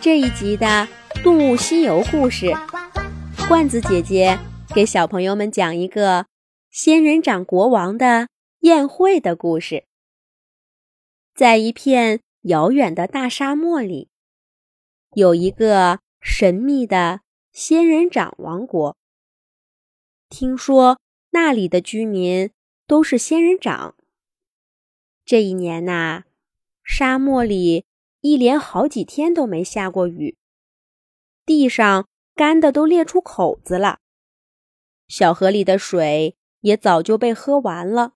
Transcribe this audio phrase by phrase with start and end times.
[0.00, 0.66] 这一集的
[1.24, 2.52] 《动物西游》故事，
[3.48, 4.38] 罐子姐姐
[4.72, 6.26] 给小朋友们讲一个
[6.70, 8.28] 仙人掌国王的
[8.60, 9.84] 宴会的故事。
[11.34, 14.08] 在一片遥远的大沙漠里，
[15.14, 17.22] 有一个神秘的
[17.52, 18.96] 仙人掌王国。
[20.28, 22.50] 听说那里的居民
[22.86, 23.96] 都是仙人掌。
[25.24, 26.22] 这一年呐，
[26.84, 27.87] 沙漠里。
[28.20, 30.36] 一连好几天都没下过雨，
[31.46, 34.00] 地上干的都裂出口子了。
[35.06, 38.14] 小河里的水也早就被喝完了，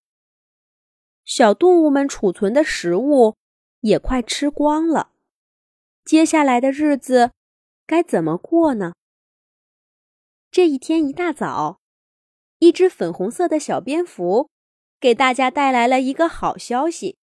[1.25, 3.37] 小动物们储存的食物
[3.81, 5.13] 也快吃光了。
[6.05, 7.31] 接下来的日子
[7.87, 8.95] 该怎么过呢？
[10.51, 11.81] 这一天一大早，
[12.59, 14.51] 一只粉红色的小蝙蝠
[14.99, 17.17] 给大家带来了一个好消息。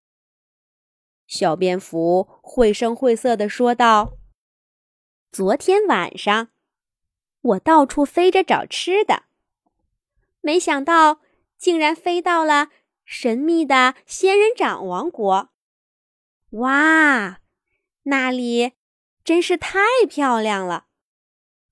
[1.29, 4.17] 小蝙蝠绘声绘色地说道
[5.31, 6.49] ：“昨天晚上，
[7.41, 9.25] 我到处飞着找吃的，
[10.41, 11.21] 没想到
[11.55, 12.69] 竟然飞到了
[13.05, 15.49] 神秘的仙人掌王国。
[16.53, 17.41] 哇，
[18.03, 18.73] 那里
[19.23, 20.87] 真是太漂亮了，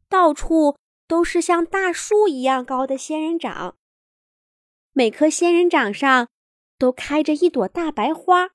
[0.07, 3.75] 到处都是像大树一样高的仙人掌，
[4.93, 6.29] 每棵仙人掌上
[6.77, 8.51] 都开着一朵大白花。”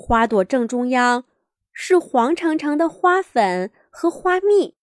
[0.00, 1.24] 花朵正中央
[1.72, 4.76] 是黄长长的花粉和花蜜。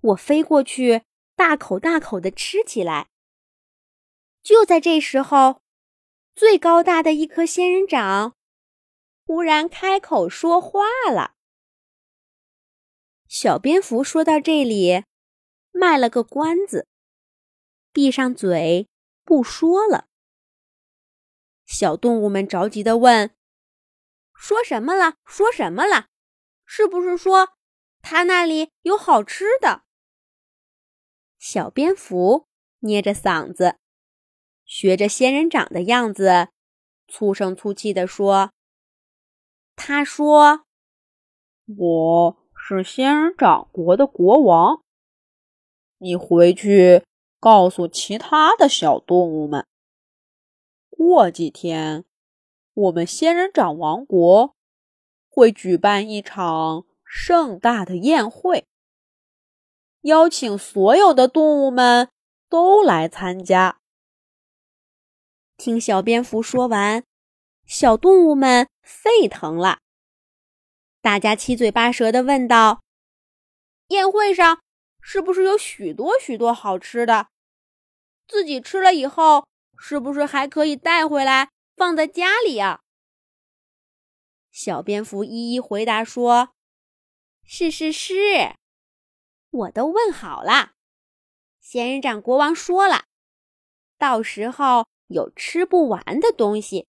[0.00, 1.04] 我飞过去，
[1.36, 3.08] 大口大口的吃起来。
[4.42, 5.62] 就在这时候，
[6.34, 8.34] 最高大的一颗仙人掌
[9.24, 11.34] 忽然开口说话了。
[13.28, 15.04] 小蝙蝠说到这里，
[15.70, 16.88] 卖了个关子，
[17.92, 18.88] 闭上嘴
[19.22, 20.08] 不说了。
[21.64, 23.30] 小动物们着急的问。
[24.34, 25.14] 说什么了？
[25.24, 26.08] 说什么了？
[26.66, 27.50] 是不是说
[28.02, 29.82] 他那里有好吃的？
[31.38, 32.46] 小蝙蝠
[32.80, 33.78] 捏着嗓子，
[34.64, 36.48] 学着仙人掌的样子，
[37.08, 38.52] 粗声粗气地说
[39.76, 40.64] ：“他说，
[41.66, 44.82] 我是仙人掌国的国王。
[45.98, 47.04] 你回去
[47.38, 49.66] 告诉其他的小动物们，
[50.90, 52.04] 过几天。”
[52.74, 54.56] 我们仙人掌王国
[55.28, 58.66] 会举办一场盛大的宴会，
[60.00, 62.10] 邀请所有的动物们
[62.48, 63.78] 都来参加。
[65.56, 67.04] 听小蝙蝠说完，
[67.64, 69.78] 小动物们沸腾了，
[71.00, 72.82] 大家七嘴八舌的问道
[73.88, 74.60] ：“宴会上
[75.00, 77.28] 是不是有许多许多好吃的？
[78.26, 79.46] 自己吃了以后，
[79.78, 82.80] 是不是还可以带回来？”放在家里啊。
[84.50, 86.54] 小蝙蝠一一回答说
[87.42, 88.54] ：“是是是，
[89.50, 90.72] 我都问好了。
[91.60, 93.06] 仙人掌国王说了，
[93.98, 96.86] 到时候有吃不完的东西，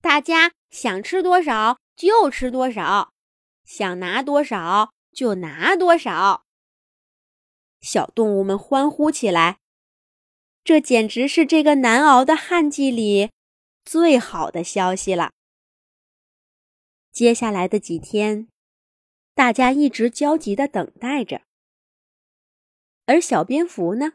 [0.00, 3.12] 大家想吃多少就吃多少，
[3.64, 6.46] 想拿多少就拿多少。”
[7.82, 9.58] 小动物们欢呼起来，
[10.64, 13.30] 这简直是这个难熬的旱季里。
[13.84, 15.32] 最好的消息了。
[17.12, 18.48] 接下来的几天，
[19.34, 21.42] 大家一直焦急的等待着。
[23.06, 24.12] 而小蝙蝠呢，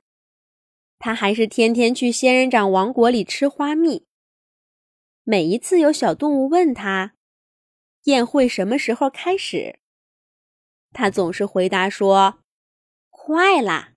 [0.97, 4.05] 它还是天天去仙人掌王国里吃花蜜。
[5.23, 7.15] 每一次有小动物问他
[8.03, 9.79] 宴会什么时候开始，
[10.91, 12.43] 他总是回答说
[13.09, 13.93] ：“快啦，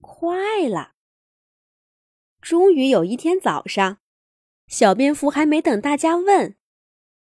[0.00, 0.94] 快啦。”
[2.40, 3.98] 终于有一天早上。
[4.68, 6.54] 小蝙蝠还没等大家问，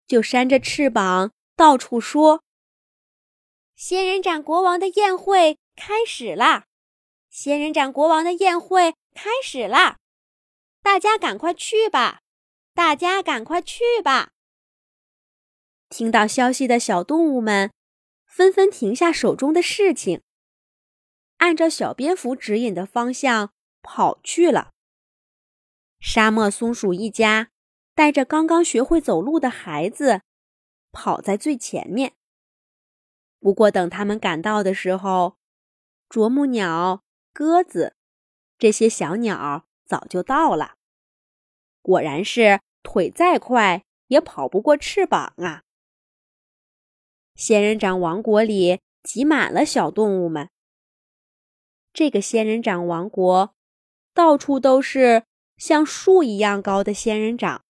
[0.05, 2.43] 就扇着翅膀到处说
[3.73, 6.65] ：“仙人掌国王的宴会开始啦！
[7.29, 9.97] 仙人掌国王的宴会开始啦！
[10.83, 12.19] 大家赶快去吧！
[12.73, 14.31] 大家赶快去吧！”
[15.87, 17.71] 听到消息的小动物们
[18.25, 20.21] 纷纷停下手中的事情，
[21.37, 24.71] 按照小蝙蝠指引的方向跑去了。
[26.01, 27.51] 沙漠松鼠一家
[27.93, 30.21] 带着刚刚学会走路的孩子，
[30.91, 32.13] 跑在最前面。
[33.39, 35.37] 不过，等他们赶到的时候，
[36.09, 37.95] 啄木鸟、鸽子
[38.57, 40.73] 这些小鸟早就到了。
[41.83, 45.63] 果然是腿再快也跑不过翅膀啊！
[47.35, 50.49] 仙人掌王国里挤满了小动物们。
[51.93, 53.53] 这个仙人掌王国
[54.15, 55.25] 到处都是。
[55.61, 57.63] 像树一样高的仙人掌，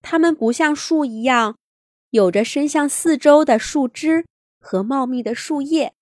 [0.00, 1.58] 它们不像树一样
[2.10, 4.24] 有着伸向四周的树枝
[4.60, 5.92] 和茂密的树叶，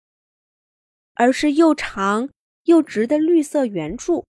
[1.15, 2.29] 而是又长
[2.65, 4.27] 又直的绿色圆柱。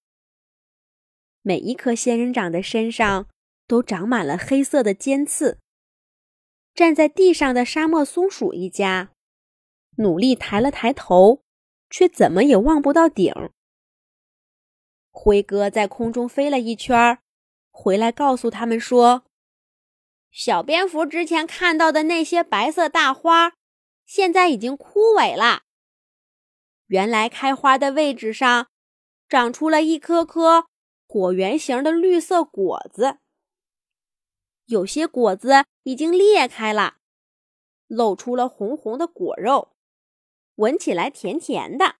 [1.41, 3.27] 每一颗仙人掌的身上
[3.67, 5.59] 都长满了黑色的尖刺。
[6.73, 9.11] 站在地上的沙漠松鼠一家，
[9.97, 11.41] 努力抬了抬头，
[11.89, 13.33] 却怎么也望不到顶。
[15.19, 17.17] 辉哥在空中飞了一圈，
[17.71, 19.23] 回来告诉他们说
[20.31, 23.53] ：“小蝙蝠之前看到的那些白色大花，
[24.05, 25.63] 现在已经枯萎了。
[26.85, 28.67] 原来开花的位置上，
[29.27, 30.67] 长出了一颗颗。”
[31.09, 33.19] 椭圆形的绿色果子，
[34.65, 36.97] 有些果子已经裂开了，
[37.87, 39.71] 露出了红红的果肉，
[40.55, 41.95] 闻起来甜甜的。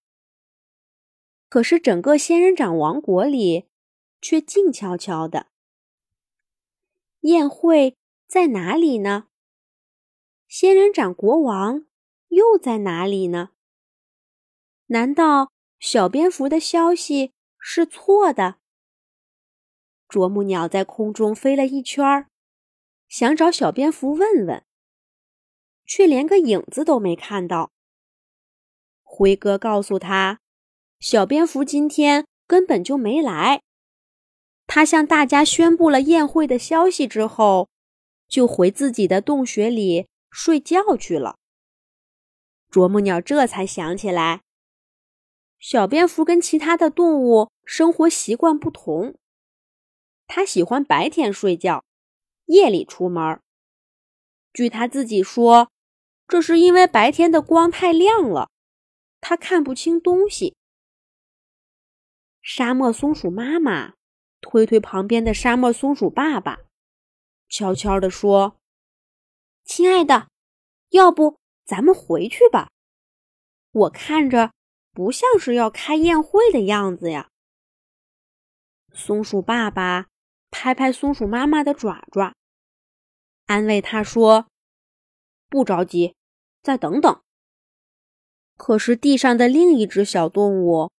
[1.48, 3.68] 可是整个仙人掌王国里
[4.20, 5.46] 却静悄悄的。
[7.20, 7.96] 宴会
[8.26, 9.28] 在哪里呢？
[10.46, 11.86] 仙人掌国王
[12.28, 13.50] 又在哪里呢？
[14.86, 18.56] 难道小蝙蝠的消息是错的？
[20.08, 22.26] 啄木鸟在空中飞了一圈，
[23.08, 24.64] 想找小蝙蝠问问，
[25.84, 27.70] 却连个影子都没看到。
[29.02, 30.40] 灰哥告诉他，
[31.00, 33.62] 小蝙蝠今天根本就没来。
[34.66, 37.68] 他向大家宣布了宴会的消息之后，
[38.28, 41.36] 就回自己的洞穴里睡觉去了。
[42.68, 44.42] 啄木鸟这才想起来，
[45.58, 49.14] 小蝙蝠跟其他的动物生活习惯不同。
[50.26, 51.84] 它喜欢白天睡觉，
[52.46, 53.40] 夜里出门。
[54.52, 55.70] 据他自己说，
[56.26, 58.50] 这是因为白天的光太亮了，
[59.20, 60.57] 他看不清东西。
[62.50, 63.92] 沙漠松鼠妈妈
[64.40, 66.60] 推推旁边的沙漠松鼠爸爸，
[67.46, 68.56] 悄悄地说
[69.66, 70.30] ：“亲爱的，
[70.88, 72.70] 要不咱们回去吧？
[73.70, 74.54] 我看着
[74.92, 77.28] 不像是要开宴会的样子呀。”
[78.94, 80.06] 松鼠爸爸。
[80.50, 82.34] 拍拍松鼠妈妈的爪爪，
[83.44, 84.48] 安慰她说
[85.50, 86.16] ：“不着急，
[86.62, 87.20] 再等等。”
[88.56, 90.90] 可是地上的另一只小动物——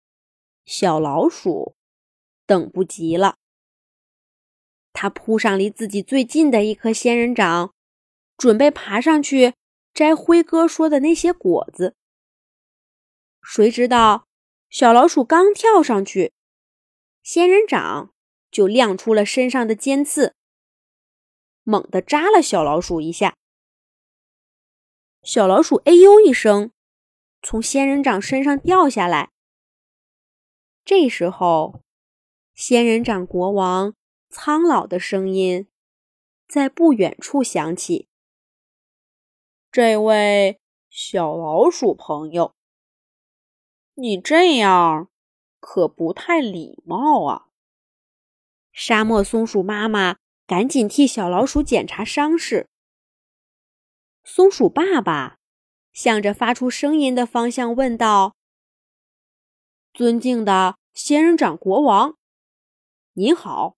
[0.72, 1.76] 小老鼠，
[2.46, 3.38] 等不及了。
[4.94, 7.74] 它扑上离自己最近的一颗仙人掌，
[8.38, 9.56] 准备爬上去
[9.96, 11.96] 摘辉哥说的那些果子。
[13.42, 14.28] 谁知道，
[14.70, 16.34] 小老鼠刚跳上去，
[17.24, 18.14] 仙人掌。
[18.52, 20.34] 就亮出了身上的尖刺，
[21.64, 23.36] 猛地扎了小老鼠一下。
[25.22, 26.72] 小老鼠“哎呦”一声，
[27.44, 29.30] 从仙人掌身上掉下来。
[30.90, 31.84] 这时候，
[32.56, 33.94] 仙人掌国王
[34.28, 35.68] 苍老的声音
[36.48, 38.08] 在不远处响起
[39.72, 40.60] ：“这位
[40.90, 42.56] 小老鼠朋友，
[43.94, 45.12] 你这样
[45.60, 47.50] 可不太礼貌啊！”
[48.74, 52.68] 沙漠松鼠妈妈赶紧替小老鼠检查伤势。
[54.24, 55.38] 松鼠爸爸
[55.94, 58.36] 向着发出声音的方向问道
[59.94, 62.18] ：“尊敬的仙人掌国王，
[63.14, 63.78] 您好。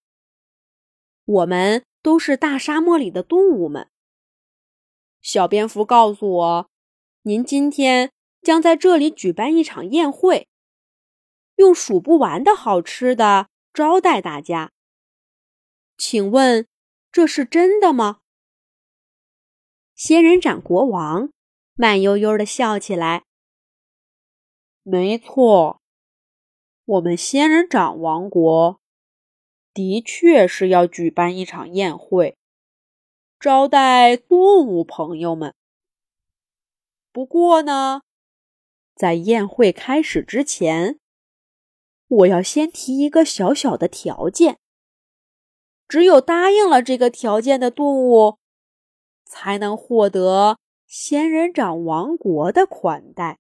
[1.24, 3.92] 我们都是大沙漠里的动物们。
[5.22, 6.70] 小蝙蝠告诉我，
[7.22, 8.12] 您今天
[8.42, 10.48] 将在这里举办一场宴会，
[11.58, 14.72] 用数不完的好吃的招待大家。”
[15.96, 16.66] 请问，
[17.12, 18.22] 这是真的吗？
[19.94, 21.32] 仙人掌国王
[21.76, 23.26] 慢悠悠的笑起来。
[24.82, 25.81] 没错，
[26.92, 28.82] 我们仙人掌王国
[29.74, 32.38] 的确是要举办一场宴会，
[33.40, 35.56] 招待动物朋友们。
[37.14, 38.02] 不过呢，
[38.94, 41.00] 在宴会开始之前，
[42.08, 44.60] 我要先提一个小小的条件。
[45.88, 48.38] 只有答应了这个条件的动物，
[49.24, 53.40] 才能获得仙人掌王国的款待。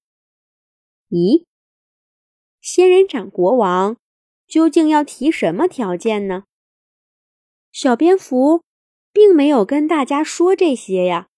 [1.09, 1.45] 咦，
[2.61, 3.97] 仙人掌国王
[4.47, 6.43] 究竟要提什么条件呢？
[7.71, 8.63] 小蝙蝠
[9.11, 11.29] 并没有跟大家说这些呀。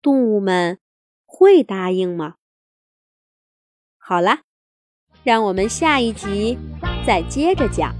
[0.00, 0.78] 动物们
[1.26, 2.36] 会答应吗？
[3.98, 4.42] 好啦，
[5.24, 6.56] 让我们下一集
[7.04, 7.92] 再接着讲。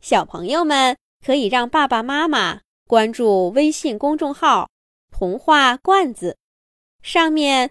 [0.00, 4.68] 小朋友们可以让爸爸妈妈关注微信公众号
[5.10, 6.36] “童话罐子”，
[7.02, 7.70] 上面